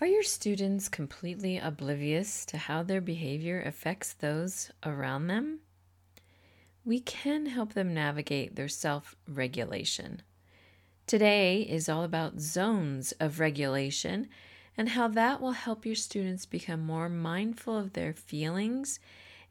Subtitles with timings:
[0.00, 5.60] Are your students completely oblivious to how their behavior affects those around them?
[6.84, 10.22] We can help them navigate their self regulation.
[11.06, 14.28] Today is all about zones of regulation
[14.76, 18.98] and how that will help your students become more mindful of their feelings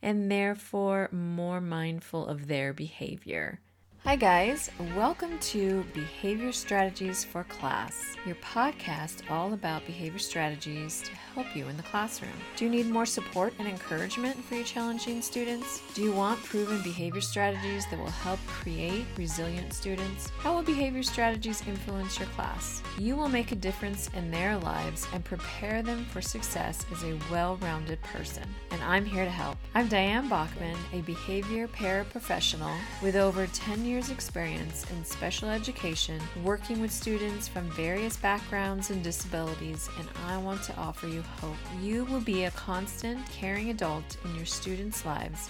[0.02, 3.62] and therefore more mindful of their behavior.
[4.06, 4.70] Hi, guys.
[4.98, 11.70] Welcome to Behavior Strategies for Class, your podcast all about behavior strategies to help you
[11.70, 12.34] in the classroom.
[12.58, 15.82] Do you need more support and encouragement for your challenging students?
[15.94, 20.30] Do you want proven behavior strategies that will help create resilient students?
[20.38, 22.84] How will behavior strategies influence your class?
[23.00, 27.18] You will make a difference in their lives and prepare them for success as a
[27.32, 28.44] well rounded person.
[28.72, 29.58] And I'm here to help.
[29.76, 36.80] I'm Diane Bachman, a behavior paraprofessional with over 10 years experience in special education, working
[36.80, 41.56] with students from various backgrounds and disabilities, and I want to offer you hope.
[41.82, 45.50] You will be a constant, caring adult in your students' lives,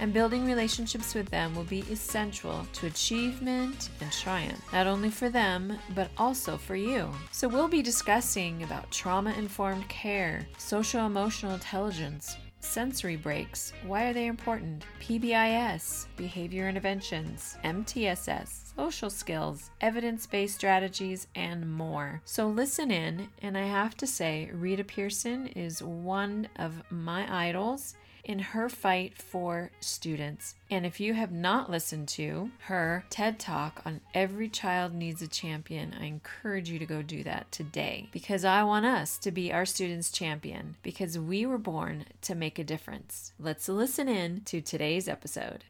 [0.00, 5.28] and building relationships with them will be essential to achievement and triumph, not only for
[5.28, 7.08] them, but also for you.
[7.30, 13.72] So, we'll be discussing about trauma informed care, social emotional intelligence, sensory breaks.
[13.86, 14.84] Why are they important?
[15.00, 22.22] PBIS, behavior interventions, MTSS, social skills, evidence based strategies, and more.
[22.24, 27.96] So listen in, and I have to say, Rita Pierson is one of my idols
[28.24, 30.54] in her fight for students.
[30.70, 35.26] And if you have not listened to her TED Talk on Every Child Needs a
[35.28, 39.52] Champion, I encourage you to go do that today because I want us to be
[39.52, 43.32] our students' champion because we were born to make a difference.
[43.40, 45.64] Let's listen in to today's episode.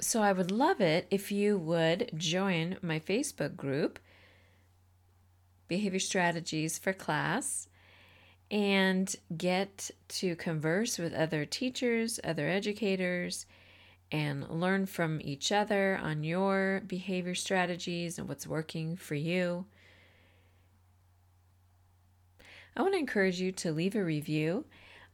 [0.00, 4.00] So, I would love it if you would join my Facebook group,
[5.68, 7.68] Behavior Strategies for Class
[8.50, 13.46] and get to converse with other teachers, other educators,
[14.12, 19.64] and learn from each other on your behavior strategies and what's working for you.
[22.76, 24.64] I want to encourage you to leave a review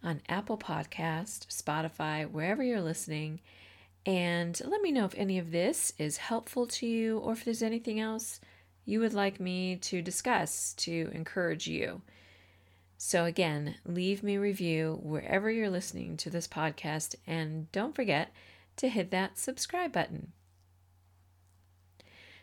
[0.02, 3.40] on Apple Podcast, Spotify, wherever you're listening,
[4.06, 7.62] and let me know if any of this is helpful to you or if there's
[7.62, 8.40] anything else
[8.86, 12.00] you would like me to discuss to encourage you.
[13.02, 18.30] So, again, leave me review wherever you're listening to this podcast, and don't forget
[18.76, 20.32] to hit that subscribe button.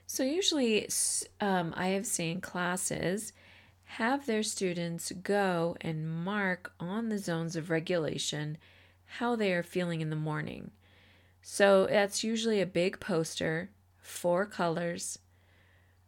[0.08, 0.90] So, usually,
[1.40, 3.34] um, I have seen classes
[3.84, 8.58] have their students go and mark on the zones of regulation
[9.06, 10.72] how they are feeling in the morning.
[11.44, 13.70] So, that's usually a big poster,
[14.00, 15.20] four colors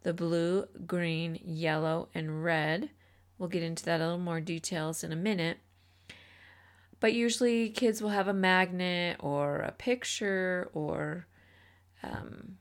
[0.02, 2.90] the blue, green, yellow, and red
[3.40, 5.60] We'll get into that a little more details in a minute.
[7.00, 11.26] But usually, kids will have a magnet or a picture or
[12.02, 12.58] um,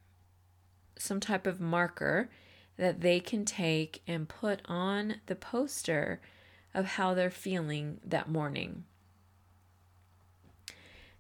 [0.98, 2.30] some type of marker
[2.78, 6.22] that they can take and put on the poster
[6.74, 8.86] of how they're feeling that morning.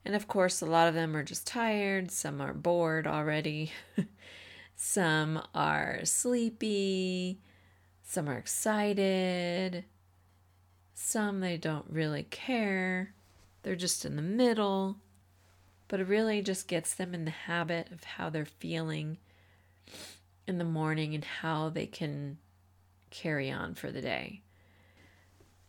[0.05, 3.73] And of course, a lot of them are just tired, some are bored already,
[4.77, 7.41] some are sleepy,
[8.09, 9.85] some are excited.
[10.95, 13.13] Some they don't really care.
[13.61, 14.97] They're just in the middle.
[15.87, 19.19] But it really just gets them in the habit of how they're feeling
[20.47, 22.39] in the morning and how they can
[23.11, 24.41] carry on for the day.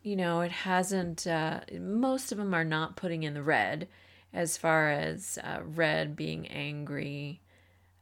[0.02, 3.86] You know, it hasn't, uh, most of them are not putting in the red
[4.32, 7.42] as far as uh, red being angry,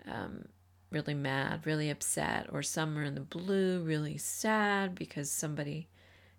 [0.07, 0.45] um,
[0.91, 5.89] really mad, really upset, or some are in the blue, really sad because somebody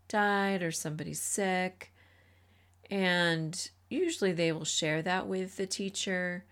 [0.07, 1.93] died or somebody's sick.
[2.89, 6.45] And usually they will share that with the teacher.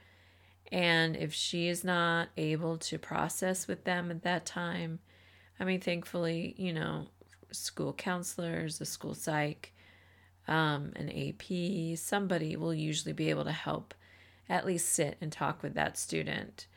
[0.71, 4.99] And if she is not able to process with them at that time,
[5.59, 7.07] I mean, thankfully, you know,
[7.51, 9.73] school counselors, a school psych,
[10.47, 13.93] um, an AP, somebody will usually be able to help
[14.49, 16.67] at least sit and talk with that student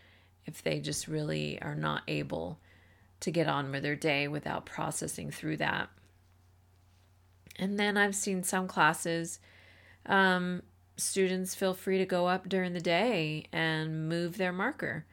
[0.51, 2.59] if they just really are not able
[3.21, 5.89] to get on with their day without processing through that.
[7.57, 9.39] And then I've seen some classes,
[10.07, 10.63] um,
[10.97, 15.05] students feel free to go up during the day and move their marker.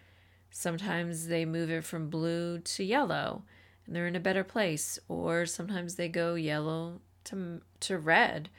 [0.50, 3.44] Sometimes they move it from blue to yellow
[3.86, 8.50] and they're in a better place, or sometimes they go yellow to, to red.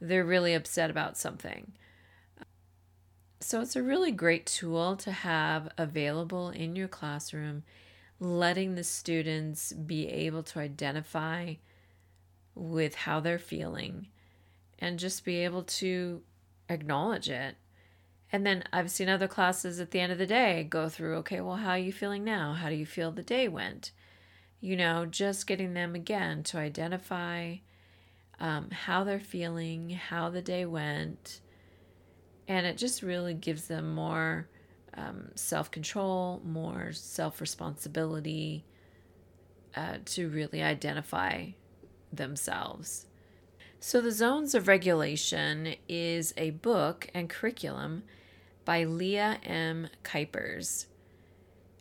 [0.00, 1.72] They're really upset about something.
[3.40, 7.62] So it's a really great tool to have available in your classroom.
[8.20, 11.54] letting the students be able to identify
[12.54, 14.08] with how they're feeling
[14.78, 16.20] and just be able to
[16.68, 17.56] acknowledge it.
[18.30, 21.40] And then I've seen other classes at the end of the day go through, okay,
[21.40, 22.52] well, how are you feeling now?
[22.54, 23.92] How do you feel the day went?
[24.60, 27.56] You know, just getting them again to identify
[28.40, 31.40] um, how they're feeling, how the day went.
[32.48, 34.48] And it just really gives them more
[34.94, 38.64] um, self control, more self responsibility
[39.76, 41.48] uh, to really identify
[42.12, 43.06] themselves.
[43.78, 48.02] So, The Zones of Regulation is a book and curriculum
[48.64, 49.88] by Leah M.
[50.02, 50.86] Kuypers.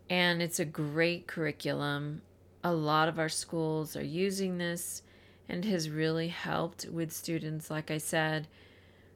[0.09, 2.21] And it's a great curriculum.
[2.63, 5.01] A lot of our schools are using this
[5.49, 8.47] and has really helped with students, like I said,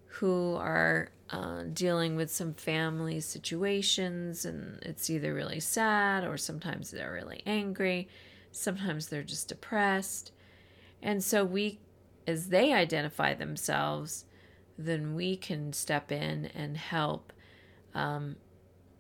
[0.05, 6.91] who are uh, dealing with some family situations and it's either really sad or sometimes
[6.91, 8.09] they're really angry,
[8.51, 10.31] sometimes they're just depressed.
[11.01, 11.79] And so we,
[12.27, 14.25] as they identify themselves,
[14.77, 17.31] then we can step in and help.
[17.95, 18.35] Um,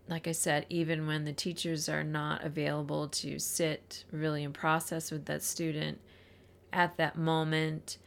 [0.07, 5.11] like I said, even when the teachers are not available to sit really and process
[5.11, 5.99] with that student
[6.73, 7.97] at that moment,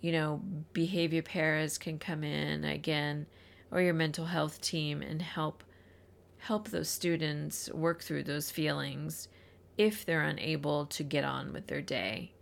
[0.00, 0.40] you know,
[0.72, 3.26] behavior paras can come in again,
[3.70, 5.62] or your mental health team and help
[6.38, 9.28] help those students work through those feelings
[9.76, 12.32] if they're unable to get on with their day.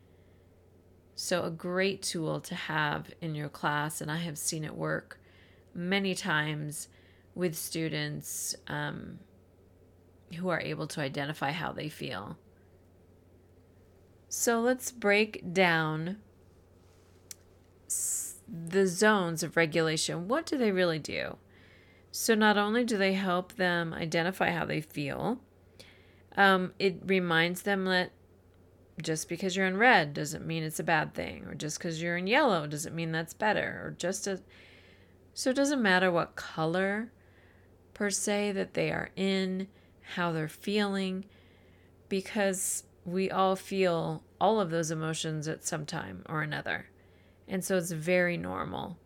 [1.17, 5.21] So, a great tool to have in your class, and I have seen it work
[5.73, 6.89] many times
[7.35, 9.21] with students um,
[10.37, 12.37] who are able to identify how they feel.
[14.29, 16.17] So, let's break down
[18.49, 20.29] the zones of regulation.
[20.29, 21.37] What do they really do?
[22.11, 25.41] So, not only do they help them identify how they feel,
[26.37, 28.13] um, it reminds them that
[29.03, 32.17] just because you're in red doesn't mean it's a bad thing, or just because you're
[32.17, 34.41] in yellow doesn't mean that's better, or just a.
[35.33, 37.11] So it doesn't matter what color
[37.93, 39.67] per se that they are in,
[40.15, 41.25] how they're feeling,
[42.09, 46.87] because we all feel all of those emotions at some time or another.
[47.49, 48.99] And so it's very normal.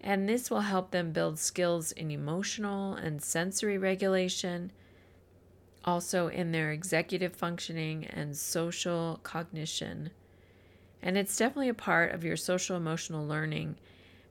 [0.00, 4.72] And this will help them build skills in emotional and sensory regulation
[5.84, 10.10] also in their executive functioning and social cognition.
[11.02, 13.76] And it's definitely a part of your social emotional learning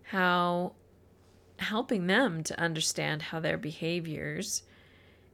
[0.03, 0.73] how
[1.57, 4.63] helping them to understand how their behaviors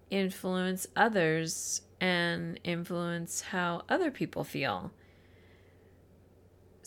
[0.09, 4.91] influence others and influence how other people feel.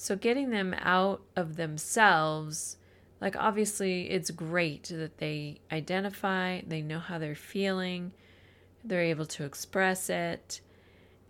[0.00, 2.76] So, getting them out of themselves,
[3.20, 8.12] like obviously, it's great that they identify, they know how they're feeling,
[8.84, 10.60] they're able to express it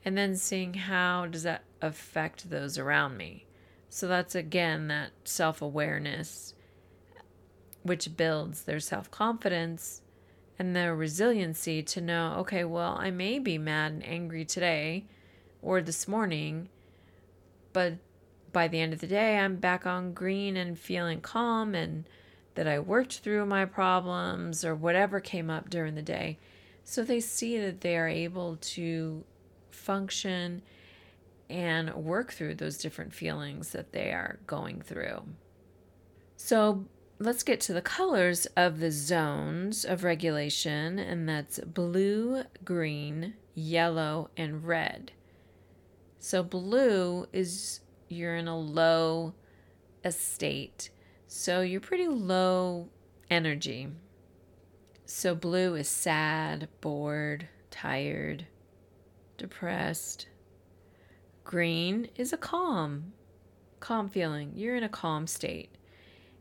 [0.04, 3.46] and then seeing how does that affect those around me.
[3.88, 6.52] So that's again that self-awareness
[7.84, 10.02] which builds their self-confidence
[10.58, 15.06] and their resiliency to know okay well i may be mad and angry today
[15.62, 16.68] or this morning
[17.72, 17.94] but
[18.52, 22.04] by the end of the day i'm back on green and feeling calm and
[22.54, 26.38] that i worked through my problems or whatever came up during the day
[26.84, 29.22] so they see that they are able to
[29.70, 30.62] function
[31.50, 35.22] and work through those different feelings that they are going through.
[36.36, 36.84] So
[37.18, 44.30] let's get to the colors of the zones of regulation, and that's blue, green, yellow,
[44.36, 45.12] and red.
[46.20, 49.34] So, blue is you're in a low
[50.04, 50.90] estate,
[51.26, 52.88] so you're pretty low
[53.30, 53.88] energy.
[55.04, 58.46] So blue is sad, bored, tired,
[59.36, 60.28] depressed.
[61.44, 63.12] Green is a calm,
[63.80, 64.52] calm feeling.
[64.54, 65.70] You're in a calm state.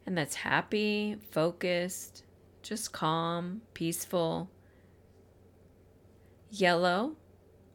[0.06, 2.24] And that's happy, focused,
[2.62, 4.50] just calm, peaceful.
[6.50, 7.16] Yellow,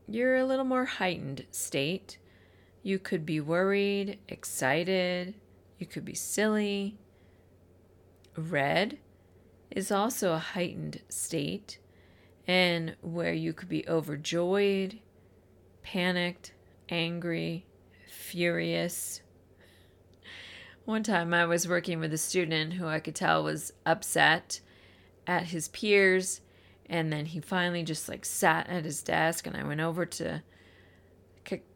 [0.09, 2.19] you're a little more heightened state.
[2.83, 5.35] You could be worried, excited,
[5.79, 6.97] you could be silly.
[8.37, 8.99] Red,
[9.71, 11.79] is also a heightened state
[12.47, 14.99] and where you could be overjoyed,
[15.83, 16.53] panicked,
[16.89, 17.65] angry,
[18.07, 19.23] furious.
[20.85, 24.61] One time I was working with a student who I could tell was upset
[25.27, 26.41] at his peers
[26.87, 30.43] and then he finally just like sat at his desk and I went over to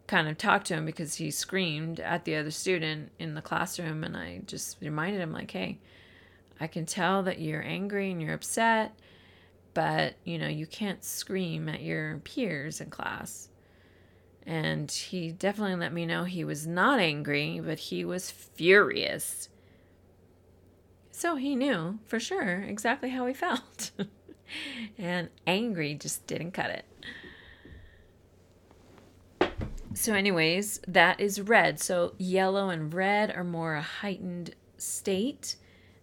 [0.06, 4.04] kind of talked to him because he screamed at the other student in the classroom
[4.04, 5.78] and I just reminded him like, "Hey,
[6.60, 8.98] I can tell that you're angry and you're upset,
[9.74, 13.48] but you know, you can't scream at your peers in class.
[14.46, 19.48] And he definitely let me know he was not angry, but he was furious.
[21.10, 23.90] So he knew for sure exactly how he felt.
[24.98, 26.84] and angry just didn't cut it.
[29.96, 31.80] So, anyways, that is red.
[31.80, 35.56] So, yellow and red are more a heightened state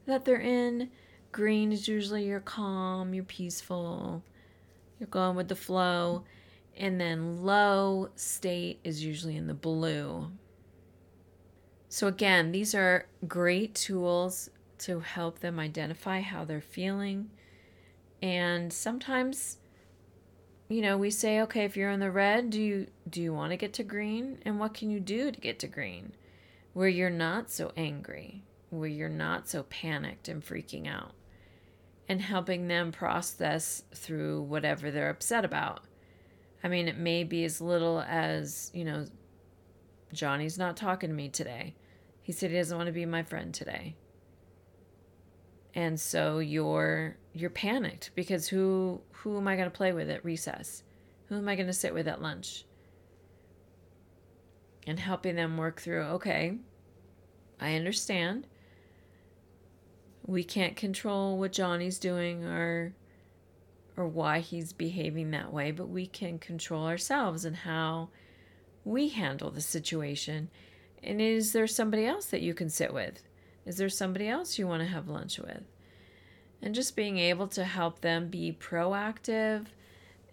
[0.07, 0.89] that they're in.
[1.31, 4.23] Green is usually you're calm, you're peaceful,
[4.99, 6.23] you're going with the flow.
[6.75, 10.31] And then low state is usually in the blue.
[11.87, 17.29] So, again, these are great tools to help them identify how they're feeling.
[18.23, 19.57] And sometimes
[20.69, 23.51] you know, we say, okay, if you're in the red, do you do you want
[23.51, 24.39] to get to green?
[24.45, 26.13] And what can you do to get to green?
[26.73, 31.13] Where you're not so angry, where you're not so panicked and freaking out.
[32.09, 35.81] And helping them process through whatever they're upset about.
[36.63, 39.05] I mean, it may be as little as, you know,
[40.11, 41.75] Johnny's not talking to me today.
[42.21, 43.95] He said he doesn't want to be my friend today.
[45.73, 50.23] And so you're you're panicked because who who am I going to play with at
[50.23, 50.83] recess?
[51.27, 52.65] Who am I going to sit with at lunch?
[54.85, 56.57] And helping them work through, okay,
[57.59, 58.47] I understand.
[60.25, 62.93] We can't control what Johnny's doing or
[63.95, 68.09] or why he's behaving that way, but we can control ourselves and how
[68.83, 70.49] we handle the situation.
[71.03, 73.21] And is there somebody else that you can sit with?
[73.65, 75.63] Is there somebody else you want to have lunch with?
[76.63, 79.65] And just being able to help them be proactive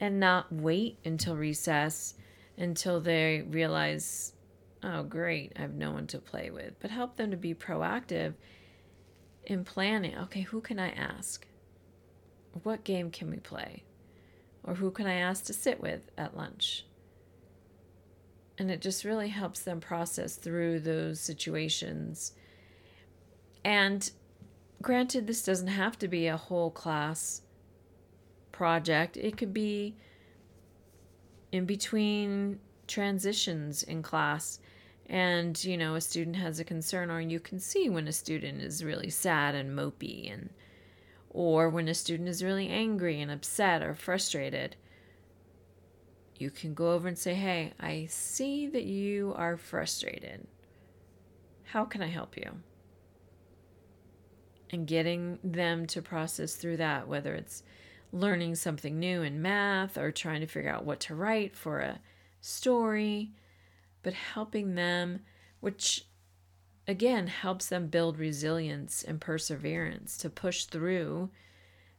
[0.00, 2.14] and not wait until recess
[2.56, 4.32] until they realize,
[4.82, 8.34] oh, great, I have no one to play with, but help them to be proactive
[9.44, 10.16] in planning.
[10.16, 11.46] Okay, who can I ask?
[12.62, 13.82] What game can we play?
[14.62, 16.84] Or who can I ask to sit with at lunch?
[18.58, 22.32] And it just really helps them process through those situations.
[23.64, 24.10] And
[24.82, 27.42] granted, this doesn't have to be a whole class
[28.52, 29.96] project, it could be
[31.52, 34.58] in between transitions in class.
[35.06, 38.62] And you know a student has a concern or you can see when a student
[38.62, 40.50] is really sad and mopey and
[41.30, 44.76] or when a student is really angry and upset or frustrated.
[46.36, 50.46] You can go over and say hey i see that you are frustrated.
[51.64, 52.60] How can i help you
[54.70, 57.62] and getting them to process through that, whether it's
[58.12, 62.00] learning something new in math or trying to figure out what to write for a
[62.40, 63.30] story,
[64.02, 65.20] but helping them,
[65.60, 66.06] which
[66.88, 71.30] again helps them build resilience and perseverance to push through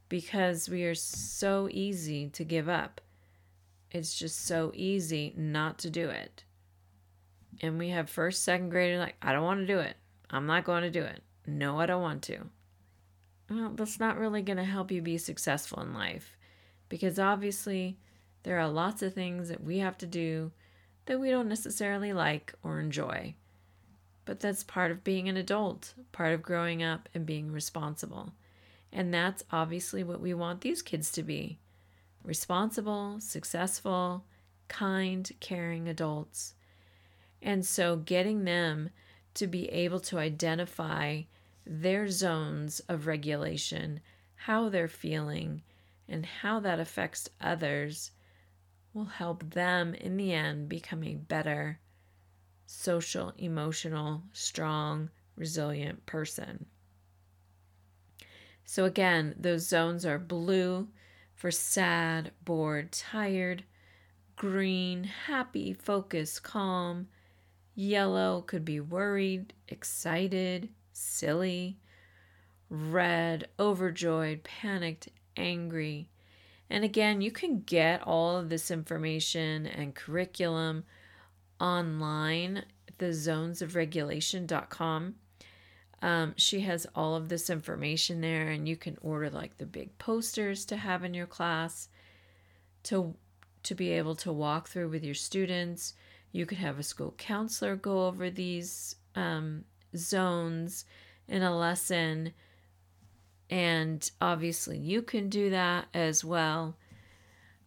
[0.09, 2.99] because we are so easy to give up.
[3.91, 6.43] It's just so easy not to do it.
[7.61, 9.95] And we have first, second grader like, I don't want to do it.
[10.29, 11.21] I'm not going to do it.
[11.45, 12.49] No, I don't want to
[13.51, 16.37] well, that's not really going to help you be successful in life
[16.87, 17.97] because obviously
[18.43, 20.51] there are lots of things that we have to do
[21.05, 23.35] that we don't necessarily like or enjoy.
[24.23, 28.33] But that's part of being an adult, part of growing up and being responsible.
[28.93, 31.59] And that's obviously what we want these kids to be
[32.23, 34.23] responsible, successful,
[34.67, 36.53] kind, caring adults.
[37.41, 38.91] And so getting them
[39.33, 41.23] to be able to identify
[41.71, 44.01] their zones of regulation,
[44.35, 45.61] how they're feeling,
[46.09, 48.11] and how that affects others
[48.93, 51.79] will help them in the end become a better
[52.65, 56.65] social, emotional, strong, resilient person.
[58.65, 60.89] So, again, those zones are blue
[61.35, 63.63] for sad, bored, tired,
[64.35, 67.07] green, happy, focused, calm,
[67.75, 70.69] yellow could be worried, excited,
[71.01, 71.77] silly,
[72.69, 76.09] red, overjoyed, panicked, angry.
[76.69, 80.85] And again, you can get all of this information and curriculum
[81.59, 85.15] online at the zonesofregulation.com.
[86.03, 89.97] Um, she has all of this information there, and you can order like the big
[89.99, 91.89] posters to have in your class
[92.83, 93.15] to
[93.63, 95.93] to be able to walk through with your students.
[96.31, 100.85] You could have a school counselor go over these um, zones
[101.27, 102.33] in a lesson.
[103.49, 106.75] And obviously, you can do that as well.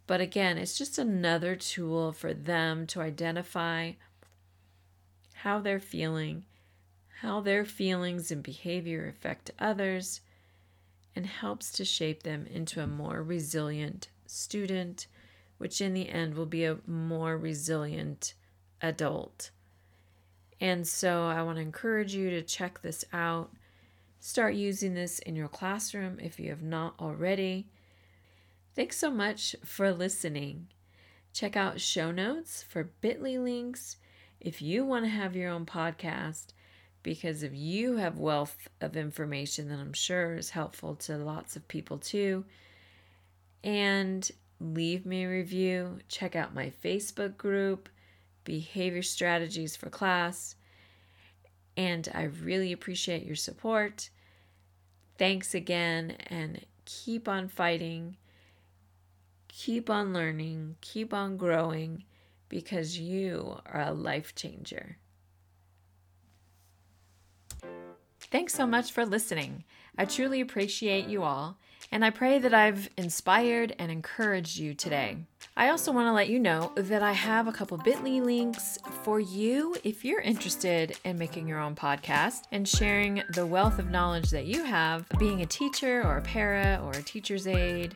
[0.06, 3.92] But again, it's just another tool for them to identify
[5.32, 6.44] how they're feeling,
[7.20, 10.20] how their feelings and behavior affect others,
[11.16, 15.06] and helps to shape them into a more resilient student,
[15.58, 18.34] which in the end will be a more resilient
[18.82, 19.50] adult.
[20.60, 23.50] And so I want to encourage you to check this out.
[24.20, 27.66] Start using this in your classroom if you have not already.
[28.74, 30.68] Thanks so much for listening.
[31.32, 33.96] Check out show notes for bit.ly links
[34.40, 36.48] if you want to have your own podcast,
[37.02, 41.68] because if you have wealth of information that I'm sure is helpful to lots of
[41.68, 42.44] people too.
[43.62, 44.30] And
[44.60, 45.98] leave me a review.
[46.08, 47.88] Check out my Facebook group,
[48.44, 50.54] Behavior Strategies for Class.
[51.76, 54.10] And I really appreciate your support.
[55.18, 58.16] Thanks again, and keep on fighting,
[59.48, 62.04] keep on learning, keep on growing
[62.48, 64.98] because you are a life changer.
[68.20, 69.64] Thanks so much for listening.
[69.96, 71.58] I truly appreciate you all,
[71.92, 75.18] and I pray that I've inspired and encouraged you today.
[75.56, 79.20] I also want to let you know that I have a couple bit.ly links for
[79.20, 84.30] you if you're interested in making your own podcast and sharing the wealth of knowledge
[84.30, 87.94] that you have being a teacher or a para or a teacher's aide.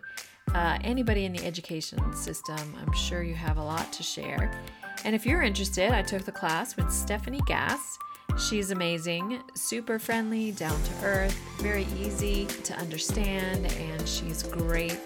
[0.54, 4.62] Uh, anybody in the education system, I'm sure you have a lot to share.
[5.04, 7.98] And if you're interested, I took the class with Stephanie Gass
[8.38, 15.00] She's amazing, super friendly, down to earth, very easy to understand, and she's great.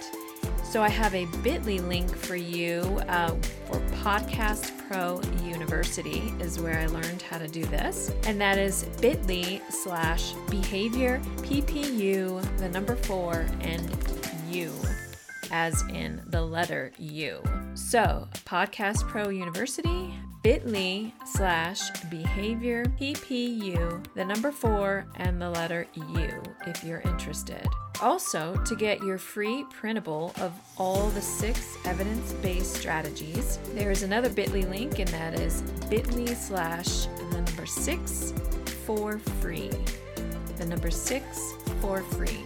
[0.63, 3.35] So I have a bit.ly link for you uh,
[3.67, 8.13] for Podcast Pro University is where I learned how to do this.
[8.25, 13.91] And that is bit.ly slash behavior PPU, the number four, and
[14.51, 14.73] U,
[15.51, 17.43] as in the letter U.
[17.75, 26.43] So Podcast Pro University, bit.ly slash behavior PPU, the number four, and the letter U
[26.67, 27.67] if you're interested.
[28.01, 34.03] Also, to get your free printable of all the six evidence based strategies, there is
[34.03, 38.33] another bit.ly link, and that is bit.ly slash the number six
[38.87, 39.71] for free.
[40.57, 42.45] The number six for free.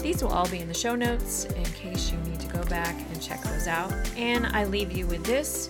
[0.00, 2.94] These will all be in the show notes in case you need to go back
[2.94, 3.92] and check those out.
[4.16, 5.68] And I leave you with this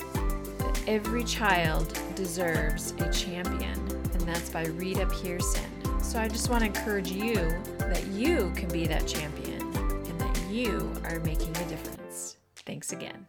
[0.58, 3.78] that Every child deserves a champion,
[4.12, 5.70] and that's by Rita Pierson.
[6.02, 7.34] So I just want to encourage you
[7.90, 12.36] that you can be that champion and that you are making a difference.
[12.64, 13.18] Thanks again.